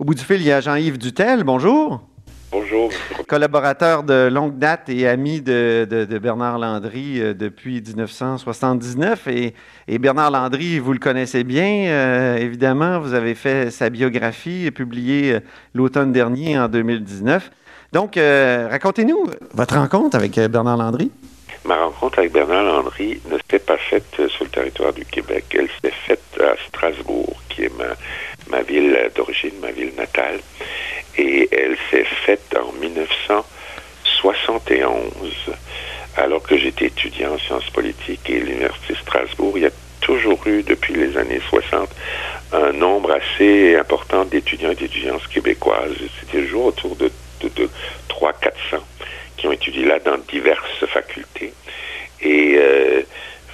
Au 0.00 0.04
bout 0.04 0.14
du 0.14 0.22
fil, 0.22 0.36
il 0.36 0.46
y 0.46 0.52
a 0.52 0.60
Jean-Yves 0.60 0.96
Dutel. 0.96 1.42
Bonjour. 1.42 2.00
Bonjour. 2.52 2.88
Collaborateur 3.26 4.04
de 4.04 4.28
longue 4.28 4.56
date 4.56 4.88
et 4.90 5.08
ami 5.08 5.40
de, 5.40 6.06
Bernard 6.22 6.60
Landry 6.60 7.20
euh, 7.20 7.34
depuis 7.34 7.82
1979. 7.82 9.26
Et, 9.26 9.98
Bernard 9.98 10.30
Landry, 10.30 10.78
vous 10.78 10.92
le 10.92 11.00
connaissez 11.00 11.42
bien, 11.42 11.88
euh, 11.88 12.36
évidemment. 12.36 13.00
Vous 13.00 13.12
avez 13.12 13.34
fait 13.34 13.72
sa 13.72 13.90
biographie 13.90 14.70
publiée 14.70 15.32
euh, 15.32 15.40
l'automne 15.74 16.12
dernier, 16.12 16.56
en 16.56 16.68
2019. 16.68 17.50
Donc, 17.92 18.20
racontez-nous 18.70 19.26
votre 19.54 19.74
rencontre 19.74 20.16
avec 20.16 20.38
Bernard 20.38 20.76
Landry. 20.76 21.10
Ma 21.64 21.74
rencontre 21.86 22.20
avec 22.20 22.32
Bernard 22.32 22.62
Landry 22.62 23.20
ne 23.32 23.36
s'est 23.50 23.58
pas 23.58 23.78
faite 23.78 24.28
sur 24.28 24.44
le 24.44 24.50
territoire 24.50 24.92
du 24.92 25.04
Québec. 25.04 25.46
Elle 25.58 25.68
s'est 25.82 25.96
faite 26.06 26.22
à 26.40 26.54
Strasbourg, 26.68 27.34
qui 27.48 27.64
est 27.64 27.76
ma, 27.76 27.96
ma 28.50 28.62
ville 28.62 28.96
d'origine, 29.28 29.60
ma 29.60 29.70
ville 29.70 29.92
natale. 29.96 30.40
Et 31.16 31.48
elle 31.52 31.76
s'est 31.90 32.04
faite 32.04 32.56
en 32.56 32.72
1971, 32.72 35.34
alors 36.16 36.42
que 36.42 36.56
j'étais 36.56 36.86
étudiant 36.86 37.34
en 37.34 37.38
sciences 37.38 37.70
politiques 37.70 38.28
et 38.30 38.40
l'Université 38.40 38.94
de 38.94 38.98
Strasbourg. 38.98 39.52
Il 39.56 39.62
y 39.64 39.66
a 39.66 39.72
toujours 40.00 40.40
eu, 40.46 40.62
depuis 40.62 40.94
les 40.94 41.16
années 41.16 41.40
60, 41.48 41.90
un 42.52 42.72
nombre 42.72 43.10
assez 43.12 43.76
important 43.76 44.24
d'étudiants 44.24 44.70
et 44.70 44.76
d'étudiantes 44.76 45.26
québécoises. 45.28 45.96
C'était 46.20 46.42
toujours 46.42 46.66
autour 46.66 46.94
de, 46.96 47.10
de, 47.40 47.48
de 47.48 47.68
300-400 48.08 48.80
qui 49.36 49.46
ont 49.46 49.52
étudié 49.52 49.84
là 49.84 49.98
dans 49.98 50.16
diverses 50.30 50.86
facultés. 50.86 51.52
Et 52.20 52.52
il 52.52 52.58
euh, 52.58 53.02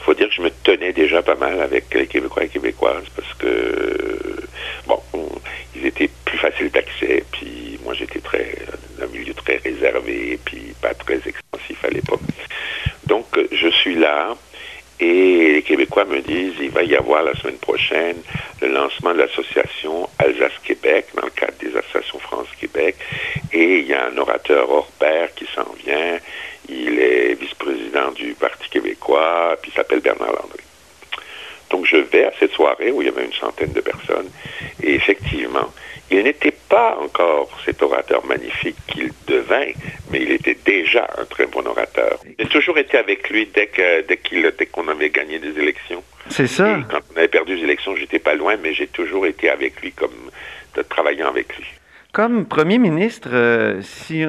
faut 0.02 0.14
dire 0.14 0.28
que 0.28 0.34
je 0.34 0.42
me 0.42 0.50
tenais 0.50 0.92
déjà 0.92 1.22
pas 1.22 1.34
mal 1.34 1.60
avec 1.60 1.92
les 1.94 2.06
Québécois 2.06 2.44
et 2.44 2.48
Québécoises 2.48 3.08
parce 3.16 3.34
que, 3.34 4.36
bon, 4.86 5.02
ils 5.84 5.88
étaient 5.88 6.10
plus 6.24 6.38
faciles 6.38 6.70
d'accès, 6.70 7.22
puis 7.30 7.78
moi 7.84 7.92
j'étais 7.92 8.20
très, 8.20 8.56
un 9.02 9.06
milieu 9.06 9.34
très 9.34 9.56
réservé, 9.58 10.38
puis 10.44 10.72
pas 10.80 10.94
très 10.94 11.20
expansif 11.26 11.84
à 11.84 11.88
l'époque. 11.88 12.20
Donc 13.06 13.26
je 13.52 13.68
suis 13.68 13.94
là, 13.94 14.34
et 14.98 15.52
les 15.54 15.62
Québécois 15.62 16.06
me 16.06 16.20
disent, 16.20 16.54
il 16.60 16.70
va 16.70 16.82
y 16.82 16.96
avoir 16.96 17.22
la 17.22 17.34
semaine 17.34 17.58
prochaine 17.58 18.16
le 18.62 18.68
lancement 18.68 19.12
de 19.12 19.18
l'association 19.18 20.08
Alsace-Québec 20.18 21.08
dans 21.14 21.24
le 21.24 21.30
cadre 21.30 21.58
des 21.60 21.76
associations 21.76 22.18
France-Québec. 22.20 22.96
Et 23.52 23.80
il 23.80 23.86
y 23.86 23.92
a 23.92 24.06
un 24.06 24.16
orateur 24.16 24.70
hors 24.70 24.86
pair 24.98 25.34
qui 25.34 25.46
s'en 25.54 25.70
vient. 25.84 26.18
Il 26.68 26.98
est 26.98 27.34
vice-président 27.34 28.12
du 28.12 28.34
Parti 28.34 28.68
québécois, 28.70 29.56
puis 29.60 29.70
il 29.72 29.76
s'appelle 29.76 30.00
Bernard 30.00 30.32
Landry. 30.32 30.62
Donc 31.70 31.86
je 31.86 31.96
vais 31.96 32.24
à 32.24 32.32
cette 32.38 32.52
soirée 32.52 32.92
où 32.92 33.02
il 33.02 33.06
y 33.06 33.10
avait 33.10 33.24
une 33.24 33.32
centaine 33.32 33.72
de 33.72 33.80
personnes. 33.80 34.30
Et 34.80 34.94
effectivement, 34.94 35.73
il 36.14 36.24
n'était 36.24 36.54
pas 36.68 36.98
encore 37.00 37.50
cet 37.64 37.82
orateur 37.82 38.24
magnifique 38.26 38.76
qu'il 38.86 39.10
devint, 39.26 39.72
mais 40.10 40.22
il 40.22 40.30
était 40.32 40.56
déjà 40.64 41.08
un 41.18 41.24
très 41.24 41.46
bon 41.46 41.66
orateur. 41.66 42.18
J'ai 42.38 42.46
toujours 42.46 42.78
été 42.78 42.96
avec 42.98 43.28
lui 43.30 43.48
dès 43.54 43.70
dès 44.06 44.66
qu'on 44.66 44.88
avait 44.88 45.10
gagné 45.10 45.38
des 45.38 45.58
élections. 45.58 46.02
C'est 46.28 46.46
ça. 46.46 46.78
quand 46.90 47.00
on 47.14 47.18
avait 47.18 47.28
perdu 47.28 47.56
les 47.56 47.64
élections, 47.64 47.94
j'étais 47.96 48.18
pas 48.18 48.34
loin, 48.34 48.56
mais 48.62 48.72
j'ai 48.72 48.86
toujours 48.86 49.26
été 49.26 49.50
avec 49.50 49.80
lui, 49.82 49.92
comme 49.92 50.30
travaillant 50.88 51.28
avec 51.28 51.56
lui. 51.56 51.66
Comme 52.12 52.46
premier 52.46 52.78
ministre, 52.78 53.30
euh, 53.32 53.82
si 53.82 54.24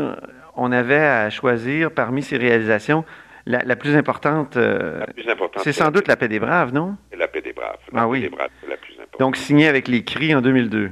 on 0.55 0.71
avait 0.71 0.95
à 0.95 1.29
choisir 1.29 1.91
parmi 1.91 2.23
ses 2.23 2.37
réalisations, 2.37 3.05
la, 3.47 3.75
plus 3.75 3.95
importante, 3.95 4.57
euh, 4.57 5.05
c'est 5.63 5.71
sans 5.71 5.91
doute 5.91 6.07
la 6.07 6.15
paix 6.15 6.27
des 6.27 6.39
braves, 6.39 6.73
non? 6.73 6.95
La 7.15 7.27
paix 7.27 7.41
des 7.41 7.53
braves. 7.53 7.77
La 7.93 8.01
ah 8.01 8.03
paix 8.05 8.09
oui. 8.09 8.21
Des 8.21 8.29
braves, 8.29 8.49
la 8.67 8.75
plus 8.77 8.93
importante. 8.93 9.19
Donc 9.19 9.37
signé 9.37 9.67
avec 9.67 9.87
les 9.87 10.03
cris 10.03 10.33
en 10.33 10.41
2002. 10.41 10.89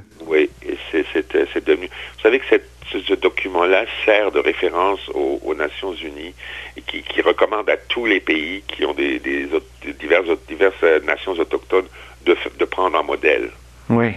C'est 1.54 1.64
devenu. 1.64 1.86
Vous 1.86 2.20
savez 2.20 2.40
que 2.40 2.44
ce, 2.90 3.14
document-là 3.14 3.84
sert 4.04 4.30
de 4.32 4.40
référence 4.40 5.00
aux, 5.14 5.54
Nations 5.54 5.94
Unies 5.94 6.34
et 6.76 6.82
qui, 6.82 7.22
recommande 7.22 7.70
à 7.70 7.76
tous 7.76 8.04
les 8.04 8.20
pays 8.20 8.62
qui 8.66 8.84
ont 8.84 8.92
des, 8.92 9.20
diverses, 9.20 10.26
diverses, 10.48 10.82
nations 11.04 11.32
autochtones 11.32 11.86
de, 12.26 12.36
de 12.58 12.64
prendre 12.64 12.98
un 12.98 13.02
modèle. 13.02 13.50
Oui. 13.88 14.12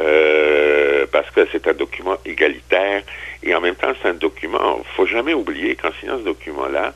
Euh, 0.00 1.06
parce 1.12 1.30
que 1.30 1.46
c'est 1.52 1.66
un 1.68 1.74
document 1.74 2.16
égalitaire 2.24 3.02
et 3.42 3.54
en 3.54 3.60
même 3.60 3.74
temps 3.74 3.92
c'est 4.00 4.08
un 4.08 4.14
document, 4.14 4.78
il 4.78 4.96
faut 4.96 5.06
jamais 5.06 5.34
oublier 5.34 5.76
qu'en 5.76 5.92
signant 6.00 6.18
ce 6.18 6.24
document-là, 6.24 6.94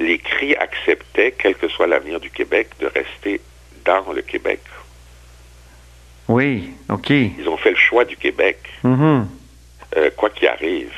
les 0.00 0.18
cris 0.18 0.54
acceptaient, 0.56 1.34
quel 1.36 1.54
que 1.54 1.68
soit 1.68 1.86
l'avenir 1.86 2.20
du 2.20 2.30
Québec, 2.30 2.68
de 2.80 2.86
rester 2.86 3.40
dans 3.84 4.12
le 4.12 4.22
Québec. 4.22 4.60
Oui, 6.28 6.70
OK. 6.88 7.10
Ils 7.10 7.48
ont 7.48 7.53
choix 7.94 8.04
du 8.04 8.16
Québec, 8.16 8.58
mm-hmm. 8.84 9.24
euh, 9.96 10.10
quoi 10.16 10.30
qu'il 10.30 10.48
arrive. 10.48 10.92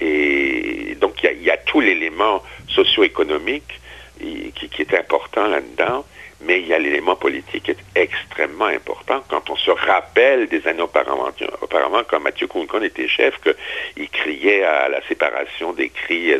Et 0.00 0.96
donc, 0.98 1.22
il 1.22 1.42
y, 1.42 1.50
a 1.50 1.58
tout 1.58 1.80
l'élément 1.80 2.42
socio-économique 2.68 3.78
qui, 4.18 4.52
qui, 4.54 4.80
est 4.80 4.94
important 4.94 5.46
là-dedans, 5.46 6.06
mais 6.40 6.60
il 6.60 6.68
y 6.68 6.72
a 6.72 6.78
l'élément 6.78 7.16
politique 7.16 7.64
qui 7.64 7.72
est 7.72 7.84
extrêmement 7.94 8.72
important. 8.78 9.22
Quand 9.28 9.50
on 9.50 9.56
se 9.56 9.70
rappelle 9.70 10.48
des 10.48 10.66
années 10.66 10.80
auparavant, 10.80 11.30
auparavant 11.60 12.02
quand 12.08 12.20
Mathieu 12.20 12.46
Coulcon 12.46 12.82
était 12.82 13.08
chef, 13.08 13.34
qu'il 13.42 14.08
criait 14.08 14.64
à 14.64 14.88
la 14.88 15.02
séparation 15.06 15.74
des 15.74 15.90
cris 15.90 16.32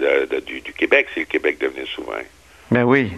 du, 0.46 0.62
du, 0.62 0.72
Québec 0.72 1.08
si 1.12 1.20
le 1.20 1.26
Québec 1.26 1.58
devenait 1.60 1.84
souverain. 1.94 2.24
Ben 2.70 2.84
oui. 2.84 3.12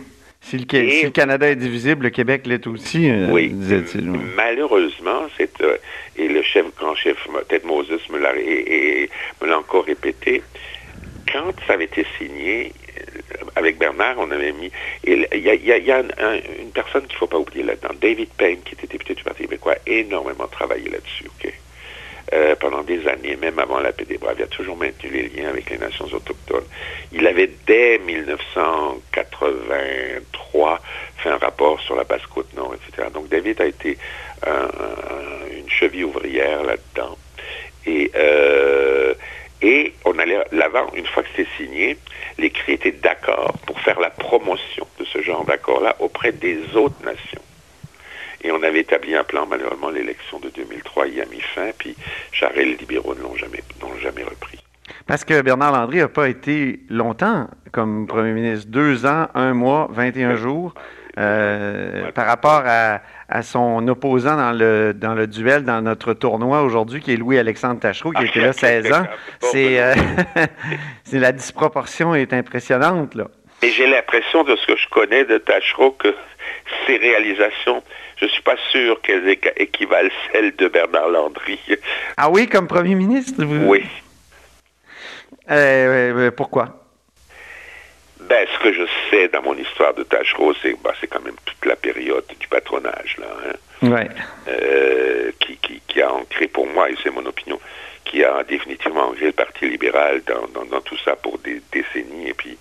Si 0.53 0.59
le, 0.59 1.09
Canada 1.09 1.49
est 1.49 1.57
divisible, 1.57 2.05
le 2.05 2.11
Québec 2.11 2.43
l'est 2.47 2.67
aussi, 2.67 3.09
euh, 3.09 3.29
oui. 3.31 3.49
disait-il. 3.49 4.05
Malheureusement, 4.37 5.27
c'est, 5.39 5.59
euh, 5.63 5.79
et 6.15 6.29
le 6.29 6.43
chef, 6.43 6.67
grand 6.77 6.95
chef 6.95 7.17
Ted 7.49 7.67
Moses 7.67 8.07
me 8.11 8.19
l'a, 8.19 8.37
et, 8.37 9.09
me 9.41 9.49
l'a 9.49 9.59
encore 9.59 9.87
répété, 9.87 10.43
quand 11.33 11.55
ça 11.67 11.73
avait 11.73 11.85
été 11.85 12.05
signé, 12.19 12.75
euh, 12.99 13.45
avec 13.57 13.79
Bernard, 13.79 14.17
on 14.19 14.31
avait 14.31 14.53
mis. 14.53 14.71
Il 15.05 15.27
y 15.33 15.73
a, 15.91 16.01
une 16.01 16.71
personne 16.75 17.05
qu'il 17.07 17.15
ne 17.15 17.19
faut 17.19 17.27
pas 17.29 17.39
oublier 17.39 17.65
là-dedans, 17.65 17.95
David 17.99 18.29
Payne, 18.37 18.59
qui 18.63 18.75
était 18.75 18.89
député 18.89 19.15
du 19.15 19.23
Parti 19.23 19.45
québécois, 19.45 19.73
a 19.73 19.91
énormément 19.91 20.49
travaillé 20.49 20.91
là-dessus. 20.91 21.25
OK? 21.29 21.51
Euh, 22.33 22.57
pendant 22.57 22.83
des 22.83 23.07
années, 23.09 23.37
même 23.37 23.59
avant 23.59 23.81
la 23.81 23.93
paix 23.93 24.07
des 24.07 24.17
Braves. 24.17 24.37
Il 24.39 24.45
a 24.45 24.47
toujours 24.47 24.75
maintenu 24.77 25.11
les 25.11 25.29
liens 25.29 25.51
avec 25.51 25.69
les 25.69 25.77
nations 25.77 26.07
autochtones. 26.07 26.65
Il 27.13 27.27
avait, 27.27 27.51
dès 27.67 27.99
1983, 27.99 30.81
fait 31.19 31.29
un 31.29 31.37
rapport 31.37 31.79
sur 31.81 31.95
la 31.95 32.05
Basse-Côte-Nord, 32.05 32.75
etc. 32.75 33.09
Donc 33.13 33.29
David 33.29 33.61
a 33.61 33.67
été 33.67 33.99
une 34.47 35.69
cheville 35.69 36.05
ouvrière 36.05 36.63
là-dedans. 36.63 37.19
Et, 37.87 38.11
euh, 38.15 39.15
et 39.61 39.93
on 40.05 40.19
allait 40.19 40.43
l'avant, 40.53 40.91
une 40.95 41.07
fois 41.07 41.23
que 41.23 41.29
c'était 41.37 41.51
signé, 41.59 41.99
les 42.39 42.51
CRI 42.51 42.73
étaient 42.73 42.93
d'accord 42.93 43.53
pour 43.67 43.79
faire 43.81 44.01
la 44.01 44.11
promotion 44.11 44.87
de 44.99 45.05
ce 45.05 45.21
genre 45.21 45.45
d'accord-là 45.45 45.97
auprès 45.99 46.33
des 46.33 46.59
autres 46.75 47.05
nations. 47.05 47.43
Et 48.43 48.51
on 48.51 48.63
avait 48.63 48.81
établi 48.81 49.15
un 49.15 49.25
plan, 49.25 49.47
malheureusement, 49.49 49.91
l'élection 49.91 50.39
de 50.41 50.49
2003 50.51 51.09
y 51.09 51.21
a 51.21 51.27
mis 51.27 51.41
fin, 51.41 51.71
puis 51.79 51.97
Charest 52.33 52.59
et 52.59 52.65
les 52.65 52.77
libéraux 52.77 53.15
ne 53.15 53.21
l'ont 53.21 53.37
jamais, 53.37 53.63
jamais 54.01 54.25
repris. 54.25 54.59
Parce 55.07 55.25
que 55.25 55.41
Bernard 55.43 55.73
Landry 55.73 55.99
n'a 55.99 56.09
pas 56.09 56.29
été 56.29 56.81
longtemps 56.89 57.49
comme 57.71 58.07
premier 58.07 58.33
ministre. 58.33 58.69
Deux 58.69 59.07
ans, 59.07 59.29
un 59.35 59.55
mois, 59.55 59.89
21 59.93 60.37
jours. 60.37 60.75
Euh, 61.19 62.11
par 62.13 62.25
rapport 62.27 62.63
à, 62.65 63.01
son 63.43 63.87
opposant 63.89 64.37
dans 64.37 64.53
le, 64.53 64.95
dans 64.95 65.15
le 65.15 65.27
duel 65.27 65.65
dans 65.65 65.83
notre 65.83 66.15
tournoi 66.15 66.63
aujourd'hui, 66.63 67.01
qui 67.01 67.13
est 67.13 67.17
Louis-Alexandre 67.17 67.81
Tachereau, 67.81 68.13
qui 68.13 68.25
était 68.25 68.41
là 68.41 68.53
16 68.55 68.93
ans. 68.93 69.05
Euh, 69.55 69.95
c'est 71.05 71.19
la 71.19 71.33
disproportion 71.33 72.15
est 72.15 72.33
impressionnante. 72.33 73.15
Là. 73.15 73.29
Et 73.63 73.71
j'ai 73.71 73.87
l'impression 73.87 74.45
de 74.45 74.57
ce 74.57 74.67
que 74.67 74.77
je 74.77 74.89
connais 74.89 75.25
de 75.25 75.39
Tachereau 75.39 75.93
que 75.93 76.15
ses 76.87 76.97
réalisations 76.97 77.83
je 78.23 78.27
ne 78.27 78.31
suis 78.31 78.43
pas 78.43 78.57
sûr 78.71 79.01
qu'elles 79.03 79.37
équivalent 79.57 80.09
celles 80.31 80.55
de 80.55 80.69
Bernard 80.69 81.09
Landry. 81.09 81.59
Ah 82.17 82.31
oui, 82.31 82.49
comme 82.49 82.69
premier 82.69 82.95
ministre 82.95 83.43
Oui. 83.45 83.85
Euh, 85.51 86.31
pourquoi? 86.31 86.69
Ben, 88.21 88.47
ce 88.55 88.63
que 88.63 88.73
je 88.73 88.83
sais 89.11 89.27
dans 89.27 89.43
mon 89.43 89.57
histoire 89.57 89.93
de 89.95 90.05
Tachereau, 90.05 90.55
c'est 90.63 90.81
bah, 90.85 90.93
quand 91.11 91.21
même 91.25 91.35
toute 91.45 91.67
la 91.67 91.75
période 91.75 92.25
du 92.39 92.47
patronage, 92.47 93.17
là, 93.19 93.27
hein, 93.83 93.91
ouais. 93.91 94.09
Euh, 94.47 95.33
qui, 95.41 95.59
qui, 95.89 96.01
a 96.01 96.13
ancré 96.13 96.47
pour 96.47 96.69
moi, 96.69 96.89
et 96.91 96.95
c'est 97.03 97.11
mon 97.11 97.27
opinion, 97.27 97.59
qui 98.05 98.25
a 98.25 98.43
définitivement 98.45 99.11
ancré 99.11 99.27
le 99.27 99.33
Parti 99.33 99.69
libéral 99.69 100.23
dans, 100.27 100.65
dans, 100.65 100.81
tout 100.81 100.99
ça 101.05 101.17
pour 101.17 101.39
des 101.39 101.61
décennies, 101.73 102.29
et 102.29 102.35
puis 102.35 102.57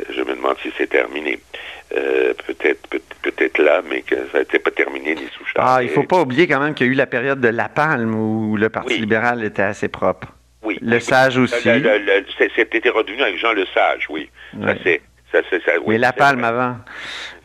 euh, 0.00 0.04
je 0.10 0.20
me 0.22 0.34
demande 0.34 0.56
si 0.62 0.72
c'est 0.76 0.88
terminé. 0.88 1.38
peut-être 1.90 2.88
peut-être 3.22 3.58
là, 3.58 3.82
mais 3.88 4.02
que 4.02 4.16
ça 4.32 4.40
n'était 4.40 4.58
pas 4.58 4.70
terminé 4.70 5.14
ni 5.14 5.26
sous 5.36 5.44
charge. 5.44 5.56
Ah, 5.58 5.82
il 5.82 5.88
faut 5.88 6.04
pas 6.04 6.20
oublier 6.20 6.46
quand 6.46 6.60
même 6.60 6.74
qu'il 6.74 6.86
y 6.86 6.90
a 6.90 6.92
eu 6.92 6.96
la 6.96 7.06
période 7.06 7.40
de 7.40 7.48
La 7.48 7.68
Palme 7.68 8.14
où 8.14 8.56
le 8.56 8.68
Parti 8.68 8.98
libéral 8.98 9.44
était 9.44 9.62
assez 9.62 9.88
propre. 9.88 10.28
Oui. 10.62 10.78
Le 10.80 11.00
Sage 11.00 11.38
aussi. 11.38 11.62
C'était 11.62 12.90
redevenu 12.90 13.22
avec 13.22 13.38
Jean 13.38 13.52
Le 13.52 13.66
Sage, 13.66 14.06
oui. 14.10 14.28
Ça, 14.62 14.74
c'est 14.82 15.00
ça, 15.30 15.40
ça, 15.50 15.72
oui, 15.84 15.94
Mais 15.94 15.98
La 15.98 16.12
Palme 16.12 16.42
avant. 16.42 16.76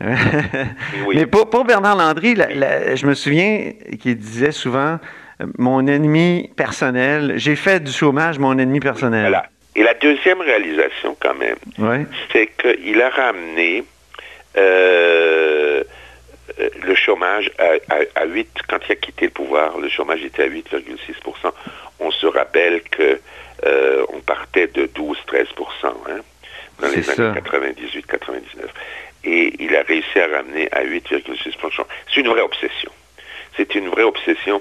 Mais 0.00 1.26
pour, 1.26 1.64
Bernard 1.64 1.96
Landry, 1.96 2.34
je 2.34 3.06
me 3.06 3.14
souviens 3.14 3.72
qu'il 4.00 4.16
disait 4.16 4.52
souvent 4.52 4.98
mon 5.58 5.86
ennemi 5.86 6.50
personnel. 6.56 7.34
J'ai 7.36 7.56
fait 7.56 7.82
du 7.82 7.92
chômage 7.92 8.38
mon 8.38 8.58
ennemi 8.58 8.80
personnel. 8.80 9.22
Voilà. 9.22 9.46
Et 9.76 9.82
la 9.82 9.94
deuxième 9.94 10.40
réalisation, 10.40 11.16
quand 11.20 11.34
même, 11.34 11.56
Ouais. 11.78 12.06
c'est 12.32 12.48
qu'il 12.60 13.00
a 13.02 13.10
ramené 13.10 13.82
euh, 14.56 15.82
euh, 16.60 16.68
le 16.84 16.94
chômage 16.94 17.50
à, 17.58 17.94
à- 17.94 18.22
à 18.22 18.24
8, 18.26 18.48
quand 18.68 18.78
il 18.88 18.92
a 18.92 18.96
quitté 18.96 19.24
le 19.26 19.30
pouvoir, 19.32 19.78
le 19.78 19.88
chômage 19.88 20.22
était 20.22 20.44
à 20.44 20.48
8,6%. 20.48 21.52
On 22.00 22.10
se 22.10 22.26
rappelle 22.26 22.82
que 22.82 23.18
euh, 23.64 24.04
on 24.12 24.20
partait 24.20 24.68
de 24.68 24.86
12-13% 24.86 25.14
hein, 25.84 26.20
dans 26.80 26.88
les 26.88 27.08
années 27.10 27.16
ça. 27.16 27.32
98-99. 27.32 28.42
Et 29.24 29.54
il 29.58 29.74
a 29.74 29.82
réussi 29.82 30.18
à 30.20 30.26
ramener 30.36 30.68
à 30.70 30.84
8,6%. 30.84 31.82
C'est 32.12 32.20
une 32.20 32.28
vraie 32.28 32.42
obsession. 32.42 32.90
C'est 33.56 33.74
une 33.74 33.88
vraie 33.88 34.02
obsession. 34.02 34.60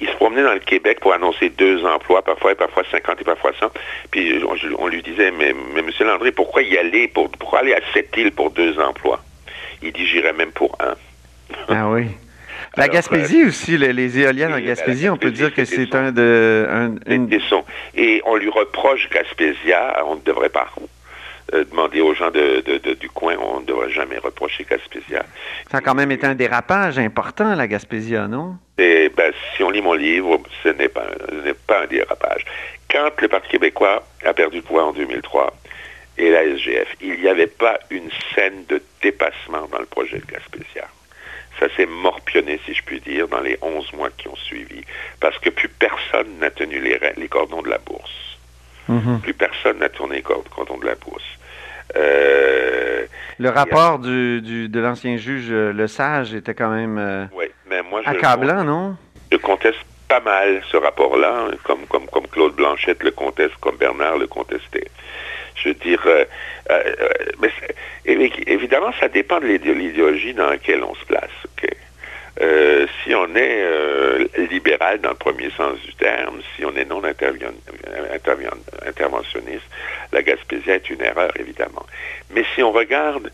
Il 0.00 0.08
se 0.08 0.14
promenait 0.14 0.42
dans 0.42 0.54
le 0.54 0.60
Québec 0.60 0.98
pour 1.00 1.12
annoncer 1.12 1.50
deux 1.50 1.84
emplois, 1.84 2.22
parfois, 2.22 2.52
et 2.52 2.54
parfois 2.54 2.82
50 2.90 3.20
et 3.20 3.24
parfois 3.24 3.52
100. 3.60 3.66
Puis 4.10 4.42
on, 4.44 4.82
on 4.82 4.88
lui 4.88 5.02
disait, 5.02 5.30
mais, 5.30 5.54
mais 5.74 5.80
M. 5.80 5.90
Landry, 6.00 6.32
pourquoi 6.32 6.62
y 6.62 6.78
aller, 6.78 7.08
pour, 7.08 7.30
pourquoi 7.30 7.60
aller 7.60 7.74
à 7.74 7.80
cette 7.92 8.16
île 8.16 8.32
pour 8.32 8.50
deux 8.50 8.78
emplois? 8.80 9.22
Il 9.82 9.92
dit, 9.92 10.06
j'irai 10.06 10.32
même 10.32 10.52
pour 10.52 10.76
un. 10.80 10.94
Ah 11.68 11.88
oui. 11.90 12.06
La 12.76 12.84
Alors, 12.84 12.94
Gaspésie 12.94 13.44
aussi, 13.44 13.76
les, 13.76 13.92
les 13.92 14.18
éoliennes 14.20 14.52
en 14.52 14.56
oui, 14.56 14.64
Gaspésie, 14.64 15.08
on 15.08 15.16
peut 15.16 15.32
dire 15.32 15.52
que 15.52 15.64
c'est 15.64 15.92
un 15.94 16.12
de... 16.12 16.66
un- 16.70 16.94
une- 17.12 17.26
Des 17.26 17.40
sons. 17.40 17.64
Et 17.96 18.22
on 18.24 18.36
lui 18.36 18.48
reproche 18.48 19.08
Gaspésia, 19.10 20.02
on 20.06 20.14
ne 20.16 20.20
devrait 20.20 20.50
pas 20.50 20.68
euh, 21.54 21.64
demander 21.64 22.00
aux 22.00 22.14
gens 22.14 22.30
de, 22.30 22.60
de- 22.60 22.78
de- 22.78 22.94
du 22.94 23.08
coin, 23.10 23.36
on 23.38 23.60
ne 23.60 23.66
devrait 23.66 23.90
jamais 23.90 24.18
reprocher 24.18 24.64
Gaspésia. 24.68 25.24
Ça 25.70 25.78
a 25.78 25.80
quand 25.80 25.94
même 25.94 26.10
été 26.12 26.26
un 26.26 26.34
dérapage 26.34 26.98
important, 26.98 27.54
la 27.54 27.66
Gaspésia, 27.66 28.28
non? 28.28 28.56
Et 28.78 29.08
ben, 29.08 29.32
si 29.56 29.62
on 29.62 29.70
lit 29.70 29.82
mon 29.82 29.94
livre, 29.94 30.38
ce 30.62 30.68
n'est 30.68 30.88
pas, 30.88 31.06
un 31.68 31.86
dérapage. 31.86 32.44
Quand 32.90 33.10
le 33.20 33.28
Parti 33.28 33.48
québécois 33.50 34.02
a 34.24 34.32
perdu 34.32 34.56
le 34.58 34.62
pouvoir 34.62 34.88
en 34.88 34.92
2003 34.92 35.52
et 36.18 36.30
la 36.30 36.42
SGF, 36.44 36.88
il 37.00 37.20
n'y 37.20 37.28
avait 37.28 37.46
pas 37.46 37.78
une 37.90 38.10
scène 38.34 38.64
de 38.68 38.82
dépassement 39.02 39.68
dans 39.72 39.78
le 39.78 39.86
projet 39.86 40.18
de 40.18 40.26
Gaspésia. 40.26 40.86
Ça 41.58 41.66
s'est 41.76 41.86
morpionné, 41.86 42.58
si 42.64 42.74
je 42.74 42.82
puis 42.82 43.00
dire, 43.00 43.28
dans 43.28 43.40
les 43.40 43.58
11 43.60 43.92
mois 43.92 44.08
qui 44.16 44.28
ont 44.28 44.36
suivi, 44.36 44.82
parce 45.20 45.38
que 45.38 45.50
plus 45.50 45.68
personne 45.68 46.38
n'a 46.40 46.50
tenu 46.50 46.80
les, 46.80 47.28
cordons 47.28 47.60
de 47.62 47.68
la 47.68 47.78
bourse. 47.78 48.38
Mhm. 48.88 49.20
Plus 49.22 49.34
personne 49.34 49.78
n'a 49.78 49.88
tourné 49.88 50.16
les 50.16 50.22
cor- 50.22 50.42
cordons 50.54 50.78
de 50.78 50.86
la 50.86 50.94
bourse. 50.94 51.22
Euh, 51.96 53.04
Le 53.38 53.48
rapport 53.48 53.98
du, 53.98 54.40
du- 54.42 54.68
de 54.68 54.80
l'ancien 54.80 55.16
juge 55.16 55.48
euh, 55.50 55.72
Le 55.72 55.86
Sage 55.86 56.34
était 56.34 56.54
quand 56.54 56.70
même 56.70 56.98
euh, 56.98 57.24
oui, 57.32 57.46
mais 57.68 57.82
moi, 57.82 58.00
je, 58.04 58.10
accablant, 58.10 58.64
non? 58.64 58.96
je 59.32 59.36
conteste 59.38 59.78
pas 60.08 60.20
mal 60.20 60.60
ce 60.70 60.76
rapport-là, 60.76 61.46
hein, 61.48 61.54
comme, 61.64 61.86
comme, 61.88 62.06
comme 62.06 62.26
Claude 62.26 62.54
Blanchette 62.54 63.02
le 63.02 63.12
conteste, 63.12 63.54
comme 63.60 63.76
Bernard 63.76 64.18
le 64.18 64.26
contestait. 64.26 64.88
Je 65.54 65.68
veux 65.68 65.74
dire, 65.74 66.02
euh, 66.06 66.24
euh, 66.70 66.82
euh, 67.00 67.08
mais 67.40 67.50
évidemment, 68.46 68.92
ça 68.98 69.08
dépend 69.08 69.40
de 69.40 69.46
l'idé- 69.46 69.74
l'idéologie 69.74 70.34
dans 70.34 70.48
laquelle 70.48 70.82
on 70.82 70.94
se 70.94 71.04
place. 71.04 71.30
Euh, 72.40 72.86
si 73.02 73.14
on 73.14 73.34
est 73.36 73.62
euh, 73.62 74.26
libéral 74.50 75.00
dans 75.00 75.10
le 75.10 75.16
premier 75.16 75.50
sens 75.50 75.78
du 75.80 75.92
terme, 75.94 76.40
si 76.56 76.64
on 76.64 76.74
est 76.74 76.86
non 76.86 77.02
intervion- 77.02 77.52
intervion- 78.14 78.56
interventionniste, 78.86 79.66
la 80.12 80.22
Gaspésie 80.22 80.70
est 80.70 80.88
une 80.88 81.02
erreur, 81.02 81.30
évidemment. 81.38 81.84
Mais 82.30 82.44
si 82.54 82.62
on 82.62 82.72
regarde 82.72 83.30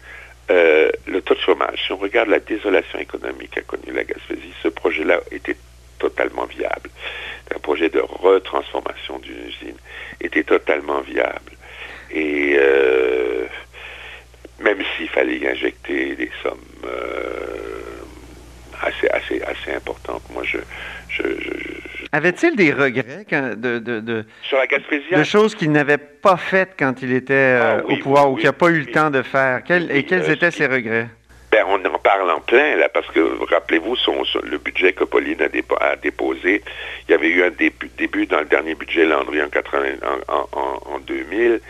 euh, 0.50 0.91
le 1.06 1.20
taux 1.20 1.35
de 1.35 1.41
chômage, 1.41 1.85
si 1.87 1.93
on 1.93 1.99
regarde 1.99 2.29
la 2.31 2.41
désolation 2.41 2.99
économique 2.99 3.53
qu'a 3.53 3.62
connue 3.62 3.93
la 3.93 4.03
Gaspésie, 4.05 4.53
ce 4.62 4.69
projet-là 4.69 5.20
était 5.31 5.56
totalement 6.00 6.44
viable. 6.47 6.91
Un 7.55 7.59
projet 7.61 7.88
de 7.88 8.00
retransformation 8.00 9.19
d'une 9.20 9.47
usine 9.49 9.76
était 10.20 10.43
totalement 10.43 11.00
viable. 11.00 11.52
Et 12.11 12.59
même 14.61 14.79
s'il 14.97 15.09
fallait 15.09 15.37
y 15.38 15.47
injecter 15.47 16.14
des 16.17 16.31
sommes 16.43 16.59
assez, 19.10 19.10
assez, 19.10 19.43
assez 19.43 19.76
importantes, 19.76 20.22
moi 20.32 20.43
je... 20.44 20.58
je, 21.08 21.22
je- 21.22 21.50
je- 21.50 22.06
Avait-il 22.12 22.56
des 22.56 22.72
regrets 22.72 23.25
quand- 23.28 23.54
de, 23.56 23.78
de, 23.78 24.00
de, 24.00 24.25
Sur 24.43 24.58
la 24.58 24.66
Gaspésie, 24.66 25.14
de 25.14 25.25
choses 25.25 25.54
qu'il 25.54 25.72
n'avait 25.72 25.98
pas 25.98 26.37
faites 26.37 26.75
quand 26.78 27.02
il 27.02 27.12
était 27.12 27.34
euh, 27.34 27.78
Ah 27.81 27.82
oui, 27.87 27.94
au 27.94 28.02
pouvoir 28.02 28.26
oui, 28.28 28.32
ou 28.32 28.37
qu'il 28.37 28.46
n'a 28.46 28.52
pas 28.52 28.69
eu 28.69 28.78
le 28.81 28.87
temps 28.87 29.10
de 29.10 29.22
faire? 29.22 29.58
Et 29.90 30.04
quels 30.04 30.22
euh, 30.22 30.32
étaient 30.32 30.50
ses 30.50 30.66
regrets? 30.66 31.08
Ben, 31.52 31.64
on 31.69 31.82
en 31.84 31.98
parle 31.98 32.31
en 32.31 32.40
plein, 32.40 32.76
là, 32.76 32.88
parce 32.88 33.06
que, 33.08 33.20
rappelez-vous, 33.52 33.96
son, 33.96 34.25
son- 34.25 34.40
le 34.43 34.58
budget 34.58 34.93
que 34.93 35.04
Pauline 35.04 35.40
a, 35.42 35.49
dépo- 35.49 35.76
a 35.81 35.96
déposé, 35.96 36.62
il 37.08 37.12
y 37.12 37.14
avait 37.14 37.28
eu 37.28 37.42
un 37.44 37.50
début, 37.50 37.88
début 37.96 38.26
dans 38.26 38.40
le 38.40 38.46
dernier 38.46 38.75
budget 38.75 39.04
Landry 39.04 39.40
en, 39.42 39.49
80 39.49 39.78
en, 40.28 40.34
en- 40.34 40.49
en- 40.52 40.94
en 40.94 40.99
2000, 41.00 41.60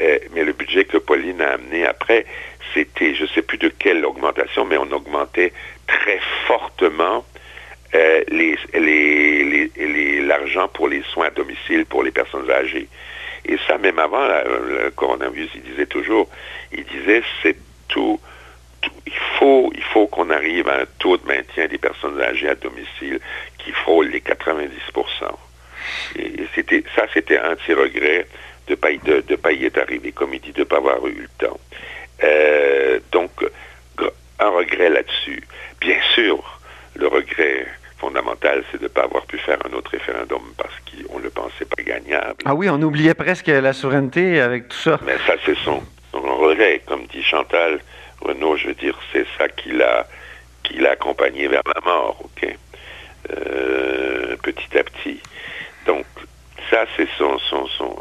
euh, 0.00 0.18
mais 0.34 0.44
le 0.44 0.52
budget 0.52 0.84
que 0.84 0.98
Pauline 0.98 1.40
a 1.42 1.52
amené 1.54 1.84
après, 1.84 2.24
c'était, 2.74 3.14
je 3.14 3.22
ne 3.22 3.28
sais 3.28 3.42
plus 3.42 3.58
de 3.58 3.68
quelle 3.68 4.04
augmentation, 4.04 4.64
mais 4.64 4.76
on 4.76 4.90
augmentait 4.92 5.52
très 5.86 6.18
fortement 6.46 7.24
euh, 7.94 8.24
les, 8.28 8.58
les- 8.74 10.20
l'argent 10.22 10.68
pour 10.68 10.88
les 10.88 11.02
soins 11.02 11.26
à 11.26 11.30
domicile 11.30 11.86
pour 11.86 12.02
les 12.02 12.10
personnes 12.10 12.50
âgées. 12.50 12.88
Et 13.46 13.56
ça, 13.66 13.78
même 13.78 13.98
avant 13.98 14.26
le 14.26 14.90
coronavirus, 14.90 15.50
il 15.54 15.62
disait 15.62 15.86
toujours, 15.86 16.28
il 16.72 16.84
disait, 16.84 17.22
c'est 17.42 17.56
tout, 17.88 18.18
il 19.06 19.12
faut, 19.38 19.70
il 19.74 19.82
faut 19.82 20.06
qu'on 20.06 20.30
arrive 20.30 20.68
à 20.68 20.80
un 20.80 20.86
taux 20.98 21.16
de 21.18 21.26
maintien 21.26 21.66
des 21.68 21.78
personnes 21.78 22.20
âgées 22.20 22.48
à 22.48 22.54
domicile 22.54 23.20
qui 23.58 23.70
frôle 23.72 24.08
les 24.08 24.20
90 24.20 24.70
Et, 26.16 26.22
et 26.22 26.48
c'était, 26.54 26.82
ça, 26.96 27.06
c'était 27.12 27.38
un 27.38 27.54
de 27.54 27.60
ses 27.66 27.74
regrets 27.74 28.26
de 28.66 28.74
pas 28.74 28.90
y, 28.92 28.98
de, 28.98 29.20
de 29.20 29.36
pas 29.36 29.52
y 29.52 29.66
être 29.66 29.78
arrivé, 29.78 30.10
comme 30.12 30.32
il 30.32 30.40
dit, 30.40 30.52
de 30.52 30.60
ne 30.60 30.64
pas 30.64 30.78
avoir 30.78 31.06
eu 31.06 31.12
le 31.12 31.28
temps. 31.46 31.60
Euh, 32.22 32.98
donc, 33.12 33.30
un 34.38 34.48
regret 34.48 34.90
là-dessus. 34.90 35.42
Bien 35.80 35.98
sûr, 36.14 36.60
le 36.94 37.08
regret 37.08 37.66
fondamental, 37.98 38.64
c'est 38.70 38.78
de 38.78 38.84
ne 38.84 38.88
pas 38.88 39.02
avoir 39.04 39.24
pu 39.26 39.38
faire 39.38 39.58
un 39.64 39.72
autre 39.72 39.90
référendum 39.90 40.42
parce 40.56 40.74
qu'on 40.80 41.18
ne 41.18 41.24
le 41.24 41.30
pensait 41.30 41.64
pas 41.64 41.82
gagnable. 41.82 42.36
Ah 42.44 42.54
oui, 42.54 42.68
on 42.68 42.80
oubliait 42.82 43.14
presque 43.14 43.46
la 43.46 43.72
souveraineté 43.72 44.40
avec 44.40 44.68
tout 44.68 44.76
ça. 44.76 44.98
Mais 45.04 45.16
ça, 45.26 45.34
c'est 45.44 45.56
son, 45.58 45.82
son 46.12 46.20
regret. 46.36 46.82
Comme 46.86 47.06
dit 47.06 47.22
Chantal 47.22 47.80
Renaud, 48.20 48.56
je 48.56 48.68
veux 48.68 48.74
dire, 48.74 48.98
c'est 49.12 49.26
ça 49.38 49.48
qui 49.48 49.70
l'a, 49.70 50.06
qui 50.62 50.74
l'a 50.74 50.92
accompagné 50.92 51.48
vers 51.48 51.62
la 51.74 51.80
mort, 51.80 52.18
ok? 52.24 52.56
Euh, 53.30 54.36
petit 54.42 54.78
à 54.78 54.84
petit. 54.84 55.20
Donc, 55.86 56.04
ça, 56.70 56.84
c'est 56.96 57.08
son, 57.16 57.38
son, 57.38 57.66
son, 57.68 57.96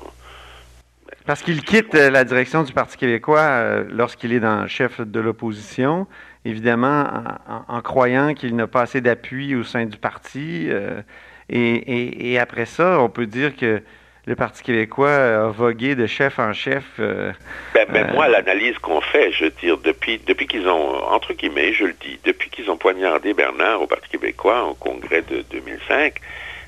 Parce 1.26 1.42
qu'il 1.42 1.64
quitte 1.64 1.96
euh, 1.96 2.10
la 2.10 2.24
direction 2.26 2.64
du 2.64 2.74
Parti 2.74 2.98
québécois 2.98 3.40
euh, 3.40 3.84
lorsqu'il 3.90 4.34
est 4.34 4.40
dans 4.42 4.68
chef 4.68 5.00
de 5.00 5.20
l'opposition, 5.22 6.06
évidemment 6.44 7.04
en, 7.48 7.54
en- 7.54 7.78
en 7.78 7.82
croyant 7.82 8.34
qu'il 8.34 8.56
n'a 8.56 8.68
pas 8.68 8.82
assez 8.82 9.00
d'appui 9.00 9.56
au 9.56 9.64
sein 9.64 9.86
du 9.86 9.98
parti. 9.98 10.68
euh, 10.70 11.02
et, 11.50 11.60
et- 11.76 12.32
et 12.34 12.40
après 12.40 12.66
ça, 12.66 13.00
on 13.00 13.10
peut 13.10 13.26
dire 13.26 13.56
que 13.56 13.82
le 14.26 14.36
Parti 14.38 14.64
québécois 14.64 15.14
a 15.14 15.48
vogué 15.48 15.96
de 15.96 16.08
chef 16.08 16.40
en 16.40 16.54
chef. 16.54 16.84
euh, 17.00 17.32
Ben, 17.74 17.86
ben, 17.92 18.10
Euh, 18.10 18.14
moi, 18.14 18.28
l'analyse 18.30 18.78
qu'on 18.80 19.02
fait, 19.02 19.32
je 19.34 19.46
veux 19.46 19.50
dire, 19.62 19.78
depuis, 19.80 20.20
depuis 20.26 20.48
qu'ils 20.48 20.68
ont, 20.70 21.04
entre 21.12 21.34
guillemets, 21.34 21.74
je 21.74 21.86
le 21.86 21.96
dis, 22.02 22.18
depuis 22.24 22.50
qu'ils 22.50 22.72
ont 22.72 22.78
poignardé 22.78 23.34
Bernard 23.34 23.82
au 23.82 23.88
Parti 23.88 24.08
québécois 24.10 24.64
au 24.66 24.74
congrès 24.76 25.22
de 25.24 25.44
2005, 25.52 26.16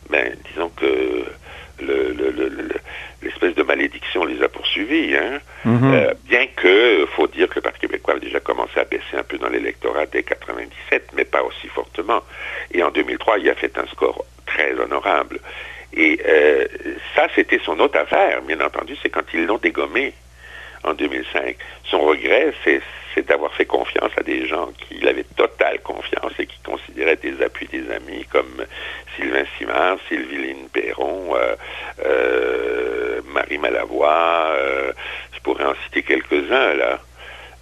ben, 0.09 0.33
disons 0.51 0.69
que 0.75 0.85
le- 1.81 2.11
le- 2.13 2.31
le- 2.31 2.49
le- 2.49 2.81
Hein? 4.77 5.39
mhm. 5.63 5.93
Euh, 5.93 6.13
bien 6.25 6.47
que, 6.55 7.05
faut 7.15 7.27
dire 7.27 7.47
que 7.49 7.55
le 7.55 7.61
Parti 7.61 7.79
québécois 7.79 8.15
avait 8.15 8.25
déjà 8.25 8.39
commencé 8.39 8.79
à 8.79 8.83
baisser 8.83 9.17
un 9.17 9.23
peu 9.23 9.37
dans 9.37 9.49
l'électorat 9.49 10.05
dès 10.05 10.23
97, 10.23 11.11
mais 11.13 11.25
pas 11.25 11.43
aussi 11.43 11.67
fortement. 11.67 12.21
Et 12.71 12.83
en 12.83 12.91
2003, 12.91 13.39
il 13.39 13.49
a 13.49 13.55
fait 13.55 13.77
un 13.77 13.85
score 13.87 14.25
très 14.45 14.73
honorable. 14.73 15.39
Et 15.93 16.19
euh, 16.27 16.65
ça, 17.15 17.27
c'était 17.35 17.59
son 17.63 17.79
autre 17.79 17.97
affaire, 17.97 18.41
bien 18.41 18.59
entendu, 18.59 18.95
c'est 19.01 19.09
quand 19.09 19.25
ils 19.33 19.45
l'ont 19.45 19.57
dégommé 19.57 20.13
en 20.83 20.93
2005. 20.93 21.55
Son 21.85 22.01
regret, 22.01 22.53
c'est 22.63 22.81
d'avoir 23.27 23.53
fait 23.53 23.65
confiance 23.65 24.11
à 24.17 24.23
des 24.23 24.45
gens 24.45 24.67
qui 24.77 24.97
il 24.99 25.07
avait 25.07 25.25
totale 25.35 25.79
confiance 25.81 26.33
et 26.37 26.45
qui 26.45 26.59
considéraient 26.63 27.15
des 27.15 27.41
appuis 27.41 27.67
des 27.67 27.89
amis 27.91 28.25
comme 28.29 28.65
Sylvain 29.15 29.45
Simard, 29.57 29.97
Sylvie-Line 30.09 30.67
Perron, 30.73 31.33
euh, 31.35 31.55
euh, 32.05 33.04
Marie 33.35 33.57
Malavoie, 33.57 34.53
euh, 34.55 34.93
je 35.33 35.39
pourrais 35.41 35.65
en 35.65 35.75
citer 35.83 36.03
quelques-uns 36.03 36.73
là. 36.73 36.99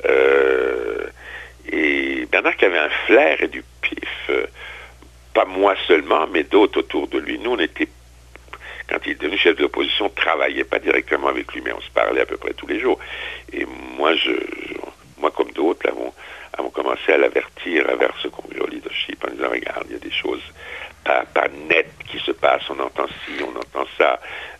Euh, 0.05 1.07
et 1.71 2.27
Bernard 2.31 2.55
qui 2.55 2.65
avait 2.65 2.77
un 2.77 2.89
flair 3.07 3.41
et 3.41 3.47
du 3.47 3.63
pif, 3.81 4.31
pas 5.33 5.45
moi 5.45 5.75
seulement, 5.87 6.27
mais 6.27 6.43
d'autres 6.43 6.79
autour 6.79 7.07
de 7.07 7.17
lui. 7.17 7.39
Nous, 7.39 7.51
on 7.51 7.59
était, 7.59 7.87
quand 8.87 8.97
il 9.05 9.13
est 9.13 9.21
devenu 9.21 9.37
chef 9.37 9.55
de 9.55 9.63
l'opposition, 9.63 10.05
on 10.05 10.09
travaillait 10.09 10.63
pas 10.63 10.79
directement 10.79 11.29
avec 11.29 11.51
lui, 11.53 11.61
mais 11.61 11.73
on 11.73 11.81
se 11.81 11.89
parlait 11.89 12.21
à 12.21 12.25
peu 12.25 12.37
près 12.37 12.53
tous 12.53 12.67
les 12.67 12.79
jours. 12.79 12.99
Et 13.51 13.65
moi, 13.97 14.13
je, 14.15 14.31
moi 15.17 15.31
comme 15.31 15.51
d'autres, 15.51 15.87
avons, 15.89 16.13
avons 16.57 16.69
commencé 16.69 17.11
à 17.11 17.17
l'avertir 17.17 17.85
vers 17.97 18.13
ce 18.21 18.27
congrès 18.27 18.59
au 18.59 18.67
leadership 18.67 19.25
en 19.25 19.31
disant, 19.31 19.49
regarde, 19.49 19.85
il 19.87 19.93
y 19.93 19.95
a 19.95 19.99
des 19.99 20.11
choses 20.11 20.43
pas, 21.03 21.25
pas 21.33 21.47
nettes 21.69 21.91
qui 22.07 22.19
se 22.19 22.31
passent, 22.31 22.69
on 22.69 22.79
entend 22.79 23.07
ci, 23.25 23.41
on 23.43 23.57
entend 23.57 23.87
ça. 23.97 24.19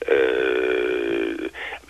Euh, 0.10 1.03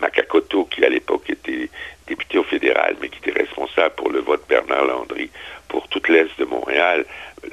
Macacoto, 0.00 0.64
qui 0.66 0.84
à 0.84 0.88
l'époque 0.88 1.28
était 1.28 1.68
député 2.06 2.38
au 2.38 2.44
fédéral, 2.44 2.96
mais 3.00 3.08
qui 3.08 3.18
était 3.18 3.38
responsable 3.38 3.94
pour 3.94 4.10
le 4.10 4.20
vote 4.20 4.44
Bernard 4.48 4.84
Landry 4.84 5.30
pour 5.68 5.88
toute 5.88 6.08
l'Est 6.08 6.28
de 6.38 6.44
Montréal, 6.44 7.04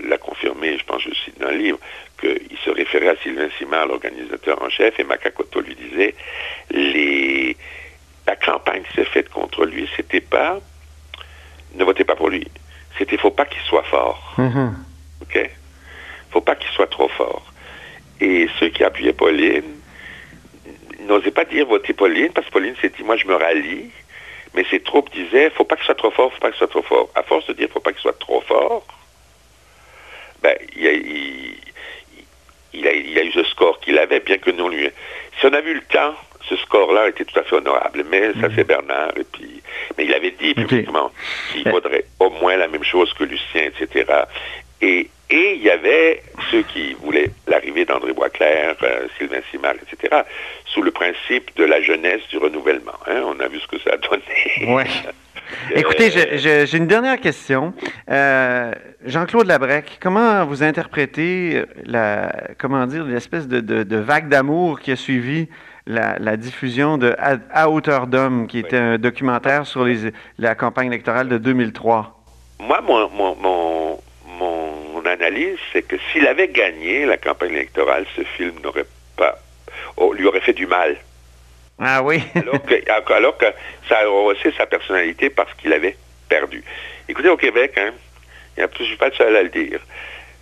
l'a 0.04 0.18
confirmé, 0.18 0.78
je 0.78 0.86
pense, 0.86 1.02
je 1.02 1.14
cite 1.14 1.40
dans 1.40 1.50
le 1.50 1.58
livre, 1.58 1.80
qu'il 2.20 2.58
se 2.64 2.70
référait 2.70 3.10
à 3.10 3.16
Sylvain 3.18 3.50
Simard, 3.58 3.88
l'organisateur 3.88 4.62
en 4.62 4.70
chef, 4.70 5.00
et 5.00 5.04
Macacoto 5.04 5.62
lui 5.62 5.76
disait, 5.76 6.16
les, 6.70 7.56
la 8.28 8.36
campagne 8.36 8.84
qui 8.84 8.94
s'est 8.94 9.06
faite 9.06 9.30
contre 9.30 9.66
lui, 9.66 9.90
c'était 9.96 10.22
pas, 10.22 10.60
ne 11.76 11.84
votez 11.84 12.04
pas 12.04 12.16
pour 12.16 12.30
lui, 12.30 12.48
c'était 12.98 13.18
faut 13.18 13.32
pas 13.32 13.46
qu'il 13.46 13.62
soit 13.64 13.84
fort. 13.84 14.34
Mhm. 14.38 14.76
OK? 15.22 15.50
faut 16.32 16.42
pas 16.42 16.56
qu'il 16.56 16.70
soit 16.72 16.88
trop 16.88 17.10
fort. 17.10 17.46
Et 18.20 18.48
ceux 18.60 18.70
qui 18.70 18.84
appuyaient 18.84 19.14
Pauline 19.14 19.81
n'osaient 21.06 21.32
pas 21.32 21.46
dire 21.46 21.66
votez 21.68 21.94
Pauline, 21.94 22.32
parce 22.34 22.48
que 22.48 22.52
Pauline 22.52 22.76
s'est 22.82 22.90
dit, 22.90 23.04
moi 23.04 23.18
je 23.18 23.28
me 23.28 23.36
rallie, 23.36 23.90
mais 24.54 24.66
ses 24.70 24.80
troupes 24.80 25.12
disaient, 25.12 25.50
faut 25.52 25.64
pas 25.64 25.76
qu'il 25.76 25.86
soit 25.86 25.96
trop 25.96 26.12
fort, 26.12 26.34
faut 26.34 26.40
pas 26.40 26.50
qu'il 26.50 26.58
soit 26.58 26.68
trop 26.68 26.82
fort. 26.82 27.10
À 27.16 27.24
force 27.24 27.46
de 27.48 27.54
dire, 27.54 27.70
faut 27.74 27.80
pas 27.80 27.92
qu'il 27.92 28.02
soit 28.02 28.20
trop 28.20 28.42
fort, 28.42 28.86
ben, 30.42 30.56
il, 30.76 30.88
a, 30.88 30.92
il, 30.92 31.56
il, 32.74 32.88
a, 32.88 32.94
il 32.94 33.18
a 33.18 33.24
eu 33.24 33.32
ce 33.32 33.44
score 33.44 33.80
qu'il 33.80 33.98
avait, 33.98 34.20
bien 34.20 34.38
que 34.38 34.52
nous 34.52 34.70
lui... 34.70 34.90
Si 35.40 35.46
on 35.46 35.54
a 35.54 35.62
vu 35.62 35.74
le 35.74 35.82
temps, 35.82 36.16
ce 36.48 36.56
score-là 36.58 37.10
était 37.10 37.26
tout 37.26 37.40
à 37.40 37.44
fait 37.44 37.56
honorable. 37.56 38.06
Mais 38.10 38.34
ça, 38.40 38.48
c'est 38.56 38.64
Bernard. 38.64 39.12
Et 39.18 39.24
puis, 39.24 39.62
mais 39.98 40.06
il 40.06 40.14
avait 40.14 40.32
dit 40.32 40.54
publiquement 40.54 41.12
qu'il 41.52 41.70
faudrait 41.70 42.06
au 42.20 42.30
moins 42.30 42.58
la 42.58 42.68
même 42.68 42.84
chose 42.84 43.14
que 43.14 43.24
Lucien, 43.24 43.64
etc. 43.64 44.06
Et, 44.82 45.10
et 45.32 45.56
il 45.56 45.64
y 45.64 45.70
avait 45.70 46.22
ceux 46.52 46.62
qui 46.64 46.94
voulaient 46.94 47.32
l'arrivée 47.48 47.86
d'André 47.86 48.14
Boisclair, 48.14 48.76
euh, 48.84 49.08
Sylvain 49.18 49.40
Simard, 49.50 49.76
etc., 49.76 50.22
sous 50.66 50.82
le 50.82 50.92
principe 50.92 51.56
de 51.56 51.64
la 51.64 51.82
jeunesse 51.82 52.22
du 52.30 52.38
renouvellement. 52.38 52.92
Hein. 53.08 53.24
On 53.26 53.40
a 53.40 53.48
vu 53.48 53.60
ce 53.60 53.68
que 53.68 53.80
ça 53.80 53.92
a 53.94 53.98
donné. 53.98 54.76
Ouais. 54.76 54.86
Écoutez, 55.76 56.12
j'ai 56.38 56.78
une 56.78 56.88
dernière 56.88 57.20
question. 57.20 57.74
Euh, 58.10 58.74
Jean-Claude 59.06 59.48
Labrec, 59.48 60.00
comment 60.02 60.46
vous 60.46 60.64
interprétez 60.64 61.64
la, 61.86 62.32
comment 62.58 62.86
dire, 62.86 63.04
l'espèce 63.04 63.48
de, 63.48 63.60
de, 63.60 63.84
de, 63.84 63.98
vague 63.98 64.30
d'amour 64.30 64.80
qui 64.80 64.92
a 64.92 64.96
suivi 64.96 65.50
la, 65.88 66.18
la 66.20 66.38
diffusion 66.38 66.98
de 66.98 67.16
À, 67.18 67.38
à 67.52 67.70
hauteur 67.70 68.08
d'homme, 68.08 68.48
qui 68.48 68.60
était 68.60 68.78
un 68.78 68.98
documentaire 68.98 69.66
sur 69.66 69.84
les, 69.86 70.12
la 70.38 70.56
campagne 70.56 70.88
électorale 70.88 71.28
de 71.28 71.38
2003? 71.38 72.18
Moi, 72.60 72.82
mon, 72.82 73.10
mon 73.10 74.00
analyse, 75.32 75.58
c'est 75.72 75.82
que 75.82 75.96
s'il 76.12 76.28
avait 76.28 76.48
gagné 76.48 77.06
la 77.06 77.18
campagne 77.18 77.54
électorale, 77.54 78.06
ce 78.16 78.24
film 78.24 78.54
n'aurait 78.64 78.86
pas, 79.16 79.40
oh, 79.98 80.14
lui 80.14 80.26
aurait 80.26 80.42
fait 80.42 80.54
du 80.54 80.68
mal. 80.68 80.98
Ah 81.80 82.04
oui. 82.04 82.22
alors, 82.36 82.64
que, 82.64 83.14
alors 83.14 83.38
que 83.38 83.46
ça 83.90 84.10
aurait 84.10 84.36
aussi 84.36 84.56
sa 84.56 84.66
personnalité 84.66 85.30
parce 85.30 85.54
qu'il 85.56 85.74
avait 85.74 85.96
perdu. 86.30 86.64
Écoutez, 87.08 87.30
au 87.30 87.38
Québec, 87.38 87.74
hein, 87.78 87.92
il 88.58 88.68
je 88.78 88.84
ne 88.84 88.88
suis 88.88 88.98
pas 88.98 89.08
le 89.08 89.16
seul 89.16 89.36
à 89.36 89.44
le 89.44 89.50
dire. 89.50 89.80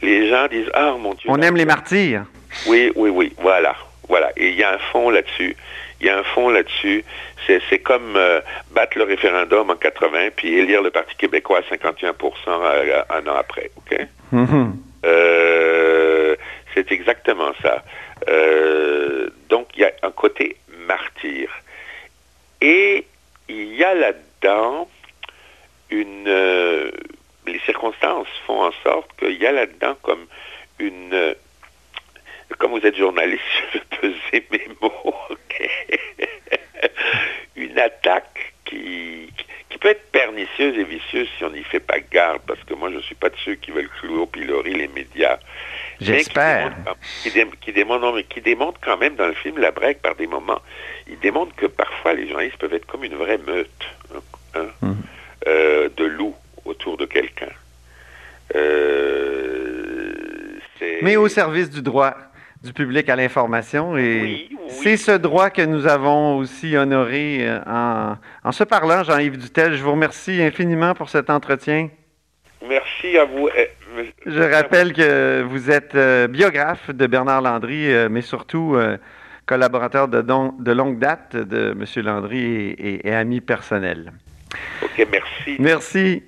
Les 0.02 0.30
gens 0.30 0.48
disent 0.48 0.70
Ah, 0.74 0.96
mon 0.98 1.14
Dieu. 1.14 1.30
On 1.30 1.42
aime 1.42 1.56
les 1.56 1.66
martyrs. 1.66 2.26
Oui, 2.68 2.92
oui, 2.96 3.10
oui, 3.10 3.34
voilà. 3.38 3.76
Voilà. 4.08 4.32
Et 4.36 4.50
il 4.50 4.56
y 4.56 4.64
a 4.64 4.74
un 4.74 4.78
fond 4.92 5.10
là-dessus. 5.10 5.56
Il 6.00 6.08
y 6.08 6.10
a 6.10 6.18
un 6.18 6.24
fond 6.24 6.50
là-dessus. 6.50 7.04
C'est 7.48 7.80
comme 7.80 8.16
euh, 8.16 8.42
battre 8.72 8.98
le 8.98 9.04
référendum 9.04 9.70
en 9.70 9.76
80 9.76 10.30
puis 10.36 10.54
élire 10.60 10.82
le 10.82 10.92
Parti 10.92 11.16
québécois 11.16 11.60
à 11.60 11.76
51% 11.76 12.14
euh, 12.48 13.02
un 13.10 13.28
an 13.28 13.36
après. 13.36 13.72
OK? 13.78 14.00
Mm 14.32 14.46
-hmm. 14.46 14.72
euh, 15.06 16.36
C'est 16.74 16.92
exactement 16.92 17.54
ça. 17.62 17.84
Euh, 18.30 19.30
donc, 19.50 19.68
il 19.76 19.82
y 19.82 19.86
a 19.86 19.92
un 20.04 20.12
côté 20.12 20.58
martyr. 20.88 21.50
Et 22.62 23.06
il 23.48 23.76
y 23.76 23.84
a 23.84 23.94
là-dedans 23.96 24.88
une... 25.90 26.30
Les 27.48 27.60
circonstances 27.66 28.28
font 28.46 28.62
en 28.70 28.74
sorte 28.84 29.10
qu'il 29.18 29.38
y 29.42 29.46
a 29.48 29.52
là-dedans 29.52 29.96
comme 30.04 30.26
une... 30.78 31.36
Comme 32.60 32.72
vous 32.72 32.86
êtes 32.86 32.96
journaliste, 32.98 33.42
je 33.74 33.78
vais 33.80 33.86
peser 34.02 34.48
mes 34.52 34.68
mots, 34.82 35.14
okay? 35.30 35.70
une 37.56 37.78
attaque 37.80 38.54
qui, 38.66 39.32
qui 39.70 39.78
peut 39.78 39.90
être 39.90 40.12
pernicieuse 40.12 40.78
et 40.78 40.84
vicieuse 40.84 41.28
si 41.38 41.44
on 41.46 41.50
n'y 41.52 41.64
fait 41.64 41.80
pas 41.80 42.00
garde, 42.00 42.42
parce 42.46 42.62
que 42.66 42.74
moi, 42.74 42.90
je 42.92 42.98
ne 42.98 43.02
suis 43.02 43.16
pas 43.16 43.30
de 43.30 43.36
ceux 43.44 43.56
qui 43.56 43.72
veulent 43.72 43.90
clouer 44.02 44.18
au 44.20 44.26
pilori 44.28 44.74
les 44.74 44.88
médias. 44.90 45.40
J'espère. 46.02 46.74
Qui, 47.24 47.32
démontre, 47.32 47.60
qui, 47.60 47.72
démontre, 47.74 48.14
mais 48.16 48.24
qui 48.24 48.42
démontre 48.42 48.80
quand 48.82 48.98
même 48.98 49.16
dans 49.16 49.28
le 49.28 49.34
film 49.34 49.58
La 49.58 49.72
Break, 49.72 50.02
par 50.02 50.16
des 50.16 50.28
moments, 50.28 50.62
il 51.08 51.18
démontre 51.20 51.56
que 51.56 51.66
parfois 51.66 52.14
les 52.14 52.28
journalistes 52.28 52.58
peuvent 52.58 52.74
être 52.74 52.86
comme 52.86 53.04
une 53.04 53.16
vraie 53.16 53.38
meute 53.40 53.88
hein, 54.56 54.68
Mhm. 54.82 54.96
euh, 55.48 55.90
de 55.96 56.04
loups 56.06 56.36
autour 56.66 56.98
de 56.98 57.06
quelqu'un. 57.06 57.50
Euh, 58.56 60.14
Mais 61.02 61.16
au 61.18 61.28
service 61.28 61.70
du 61.70 61.82
droit 61.82 62.16
du 62.64 62.74
public 62.74 63.10
à 63.10 63.16
l'information. 63.16 63.98
Et 63.98 64.22
oui, 64.22 64.50
oui. 64.52 64.58
c'est 64.70 64.98
ce 64.98 65.12
droit 65.12 65.50
que 65.50 65.62
nous 65.62 65.88
avons 65.88 66.38
aussi 66.38 66.76
honoré 66.76 67.40
euh, 67.42 67.60
en, 67.66 68.16
en 68.44 68.52
se 68.52 68.64
parlant, 68.64 69.04
Jean-Yves 69.04 69.38
Dutel. 69.38 69.76
Je 69.76 69.84
vous 69.84 69.92
remercie 69.92 70.42
infiniment 70.42 70.94
pour 70.94 71.10
cet 71.10 71.30
entretien. 71.30 71.90
Merci 72.68 73.18
à 73.18 73.26
vous. 73.26 73.50
Eh, 73.56 73.70
Je 74.26 74.42
rappelle 74.42 74.94
que 74.94 75.42
vous 75.44 75.72
êtes 75.72 75.96
euh, 75.96 76.28
biographe 76.28 76.90
de 76.92 77.08
Bernard 77.08 77.42
Landry, 77.42 77.92
euh, 77.92 78.10
mais 78.10 78.22
surtout 78.22 78.76
euh, 78.76 78.98
collaborateur 79.46 80.08
de, 80.08 80.22
don, 80.22 80.54
de, 80.60 80.72
longue 80.72 81.00
date 81.00 81.36
de 81.36 81.72
M. 81.72 82.04
Landry 82.04 82.40
et, 82.40 82.70
et, 82.72 83.08
et 83.08 83.14
ami 83.14 83.40
personnel. 83.40 84.12
OK, 84.84 85.08
merci. 85.12 85.56
Merci. 85.60 86.24